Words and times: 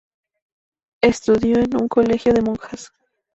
Estudió 1.01 1.59
en 1.59 1.75
un 1.79 1.87
colegio 1.87 2.33
de 2.33 2.41
monjas. 2.41 2.91